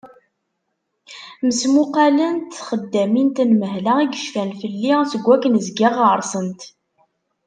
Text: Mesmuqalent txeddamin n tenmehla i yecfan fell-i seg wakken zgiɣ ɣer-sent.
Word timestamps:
Mesmuqalent 1.45 2.47
txeddamin 2.59 3.27
n 3.31 3.33
tenmehla 3.35 3.93
i 4.01 4.05
yecfan 4.11 4.51
fell-i 4.59 4.91
seg 5.11 5.21
wakken 5.27 5.55
zgiɣ 5.67 5.93
ɣer-sent. 6.07 6.61